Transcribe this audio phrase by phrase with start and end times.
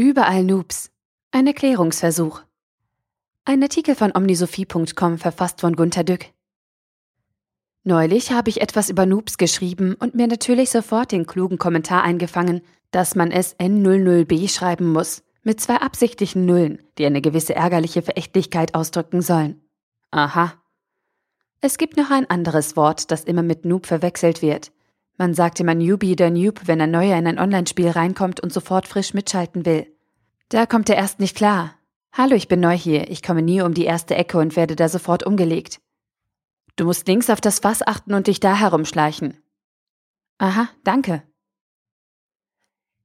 [0.00, 0.90] Überall Noobs.
[1.30, 2.40] Ein Erklärungsversuch.
[3.44, 6.24] Ein Artikel von omnisophie.com verfasst von Gunter Dück.
[7.84, 12.62] Neulich habe ich etwas über Noobs geschrieben und mir natürlich sofort den klugen Kommentar eingefangen,
[12.92, 18.74] dass man es N00B schreiben muss, mit zwei absichtlichen Nullen, die eine gewisse ärgerliche Verächtlichkeit
[18.74, 19.60] ausdrücken sollen.
[20.12, 20.54] Aha.
[21.60, 24.72] Es gibt noch ein anderes Wort, das immer mit Noob verwechselt wird.
[25.20, 28.88] Man sagt immer Newbie oder Noob, wenn ein Neuer in ein Online-Spiel reinkommt und sofort
[28.88, 29.86] frisch mitschalten will.
[30.48, 31.74] Da kommt er erst nicht klar.
[32.10, 34.88] Hallo, ich bin neu hier, ich komme nie um die erste Ecke und werde da
[34.88, 35.82] sofort umgelegt.
[36.76, 39.36] Du musst links auf das Fass achten und dich da herumschleichen.
[40.38, 41.22] Aha, danke.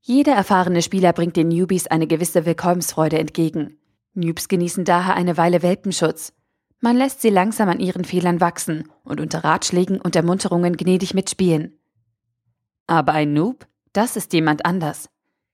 [0.00, 3.80] Jeder erfahrene Spieler bringt den Newbies eine gewisse Willkommensfreude entgegen.
[4.12, 6.32] Noobs genießen daher eine Weile Welpenschutz.
[6.78, 11.80] Man lässt sie langsam an ihren Fehlern wachsen und unter Ratschlägen und Ermunterungen gnädig mitspielen.
[12.86, 15.08] Aber ein Noob, das ist jemand anders.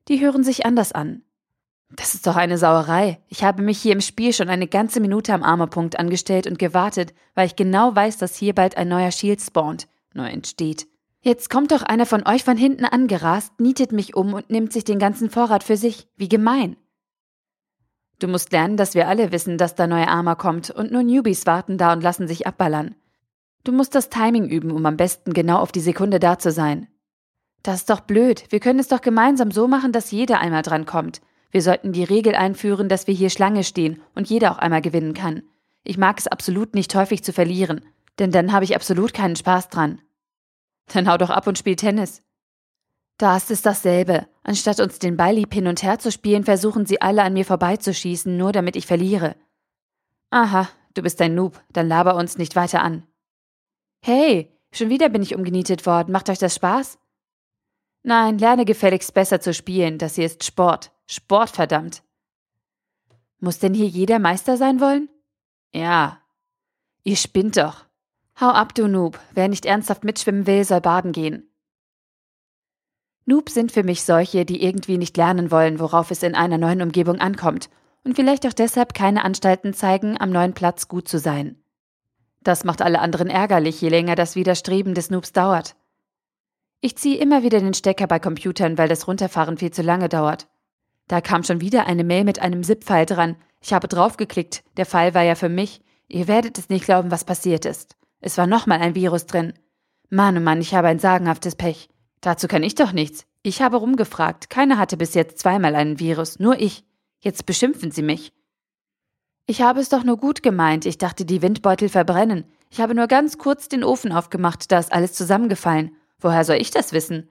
[0.08, 1.22] Die hören sich anders an.
[1.96, 3.20] Das ist doch eine Sauerei.
[3.28, 7.14] Ich habe mich hier im Spiel schon eine ganze Minute am Armerpunkt angestellt und gewartet,
[7.34, 10.86] weil ich genau weiß, dass hier bald ein neuer Shield spawnt, neu entsteht.
[11.22, 14.84] Jetzt kommt doch einer von euch von hinten angerast, nietet mich um und nimmt sich
[14.84, 16.08] den ganzen Vorrat für sich.
[16.16, 16.76] Wie gemein.
[18.20, 21.46] Du musst lernen, dass wir alle wissen, dass da neuer Armer kommt und nur Newbies
[21.46, 22.94] warten da und lassen sich abballern.
[23.64, 26.88] Du musst das Timing üben, um am besten genau auf die Sekunde da zu sein.
[27.62, 28.44] Das ist doch blöd.
[28.50, 31.20] Wir können es doch gemeinsam so machen, dass jeder einmal dran kommt.
[31.50, 35.14] Wir sollten die Regel einführen, dass wir hier Schlange stehen und jeder auch einmal gewinnen
[35.14, 35.42] kann.
[35.82, 37.84] Ich mag es absolut nicht häufig zu verlieren,
[38.18, 40.00] denn dann habe ich absolut keinen Spaß dran.
[40.92, 42.22] Dann hau doch ab und spiel Tennis.
[43.18, 44.26] Da ist es dasselbe.
[44.42, 47.44] Anstatt uns den Ball lieb hin und her zu spielen, versuchen sie alle an mir
[47.44, 49.36] vorbeizuschießen, nur damit ich verliere.
[50.30, 53.06] Aha, du bist ein Noob, dann laber uns nicht weiter an.
[54.00, 56.12] Hey, schon wieder bin ich umgenietet worden.
[56.12, 56.98] Macht euch das Spaß?
[58.02, 59.98] Nein, lerne gefälligst besser zu spielen.
[59.98, 60.92] Das hier ist Sport.
[61.06, 62.02] Sport, verdammt.
[63.38, 65.08] Muss denn hier jeder Meister sein wollen?
[65.72, 66.20] Ja.
[67.04, 67.84] Ihr spinnt doch.
[68.40, 69.18] Hau ab, du Noob.
[69.32, 71.50] Wer nicht ernsthaft mitschwimmen will, soll baden gehen.
[73.26, 76.82] Noobs sind für mich solche, die irgendwie nicht lernen wollen, worauf es in einer neuen
[76.82, 77.70] Umgebung ankommt
[78.02, 81.62] und vielleicht auch deshalb keine Anstalten zeigen, am neuen Platz gut zu sein.
[82.42, 85.76] Das macht alle anderen ärgerlich, je länger das Widerstreben des Noobs dauert.
[86.82, 90.48] Ich ziehe immer wieder den Stecker bei Computern, weil das Runterfahren viel zu lange dauert.
[91.08, 93.36] Da kam schon wieder eine Mail mit einem ZIP-File dran.
[93.60, 94.62] Ich habe draufgeklickt.
[94.76, 95.82] Der Fall war ja für mich.
[96.08, 97.96] Ihr werdet es nicht glauben, was passiert ist.
[98.20, 99.52] Es war nochmal ein Virus drin.
[100.08, 101.88] Mann, oh Mann, ich habe ein sagenhaftes Pech.
[102.20, 103.26] Dazu kann ich doch nichts.
[103.42, 104.50] Ich habe rumgefragt.
[104.50, 106.38] Keiner hatte bis jetzt zweimal einen Virus.
[106.38, 106.84] Nur ich.
[107.20, 108.32] Jetzt beschimpfen Sie mich.
[109.46, 110.86] Ich habe es doch nur gut gemeint.
[110.86, 112.44] Ich dachte, die Windbeutel verbrennen.
[112.70, 115.96] Ich habe nur ganz kurz den Ofen aufgemacht, da ist alles zusammengefallen.
[116.20, 117.28] Woher soll ich das wissen?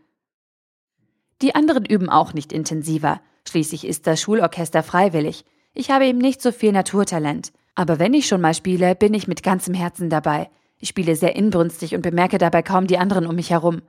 [1.42, 3.22] Die anderen üben auch nicht intensiver.
[3.48, 5.46] Schließlich ist das Schulorchester freiwillig.
[5.74, 7.54] Ich habe eben nicht so viel Naturtalent.
[7.76, 10.50] Aber wenn ich schon mal spiele, bin ich mit ganzem Herzen dabei.
[10.80, 13.82] Ich spiele sehr inbrünstig und bemerke dabei kaum die anderen um mich herum.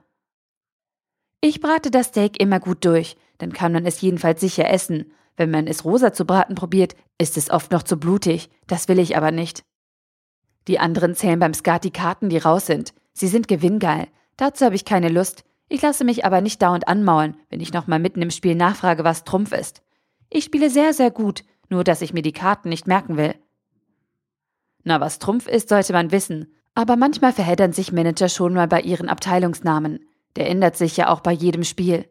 [1.41, 5.11] Ich brate das Steak immer gut durch, dann kann man es jedenfalls sicher essen.
[5.35, 8.49] Wenn man es rosa zu braten probiert, ist es oft noch zu blutig.
[8.67, 9.63] Das will ich aber nicht.
[10.67, 12.93] Die anderen zählen beim Skat die Karten, die raus sind.
[13.13, 14.07] Sie sind gewinngeil.
[14.41, 15.43] Dazu habe ich keine Lust.
[15.69, 19.23] Ich lasse mich aber nicht dauernd anmaulen, wenn ich nochmal mitten im Spiel nachfrage, was
[19.23, 19.83] Trumpf ist.
[20.31, 23.35] Ich spiele sehr, sehr gut, nur dass ich mir die Karten nicht merken will.
[24.83, 26.51] Na, was Trumpf ist, sollte man wissen.
[26.73, 29.99] Aber manchmal verheddern sich Manager schon mal bei ihren Abteilungsnamen.
[30.35, 32.07] Der ändert sich ja auch bei jedem Spiel.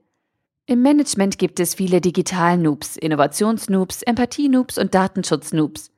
[0.66, 5.90] Im Management gibt es viele Digital-Noobs, Innovations-Noobs, Empathie-Noobs und Datenschutz-Noobs.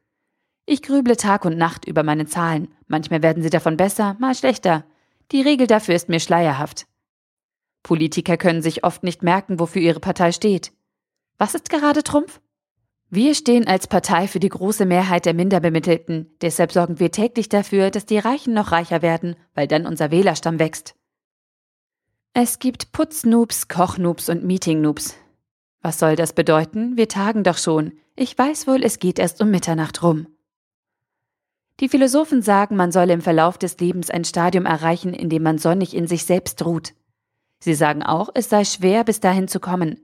[0.64, 2.68] Ich grüble Tag und Nacht über meine Zahlen.
[2.86, 4.86] Manchmal werden sie davon besser, mal schlechter.
[5.32, 6.86] Die Regel dafür ist mir schleierhaft.
[7.82, 10.72] Politiker können sich oft nicht merken, wofür ihre Partei steht.
[11.38, 12.40] Was ist gerade Trumpf?
[13.08, 17.90] Wir stehen als Partei für die große Mehrheit der Minderbemittelten, deshalb sorgen wir täglich dafür,
[17.90, 20.94] dass die Reichen noch reicher werden, weil dann unser Wählerstamm wächst.
[22.34, 25.16] Es gibt Putznoobs, Kochnoobs und Meetingnoobs.
[25.82, 26.96] Was soll das bedeuten?
[26.96, 27.92] Wir tagen doch schon.
[28.16, 30.26] Ich weiß wohl, es geht erst um Mitternacht rum.
[31.82, 35.58] Die Philosophen sagen, man solle im Verlauf des Lebens ein Stadium erreichen, in dem man
[35.58, 36.94] sonnig in sich selbst ruht.
[37.58, 40.00] Sie sagen auch, es sei schwer, bis dahin zu kommen.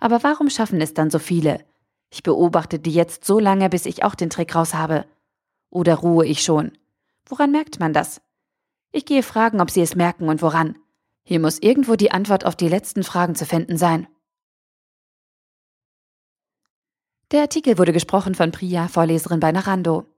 [0.00, 1.64] Aber warum schaffen es dann so viele?
[2.10, 5.04] Ich beobachte die jetzt so lange, bis ich auch den Trick raus habe.
[5.70, 6.72] Oder ruhe ich schon?
[7.24, 8.20] Woran merkt man das?
[8.90, 10.76] Ich gehe fragen, ob sie es merken und woran.
[11.22, 14.08] Hier muss irgendwo die Antwort auf die letzten Fragen zu finden sein.
[17.30, 20.09] Der Artikel wurde gesprochen von Priya, Vorleserin bei Narando.